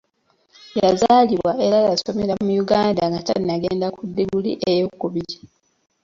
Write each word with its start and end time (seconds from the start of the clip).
Yazaalibwa 0.81 1.51
era 1.65 1.77
yasomera 1.87 2.33
mu 2.43 2.51
Uganda 2.63 3.03
nga 3.11 3.19
tannagenda 3.27 3.87
ku 3.95 4.01
ddiguli 4.09 4.51
eyokubiri. 4.71 5.35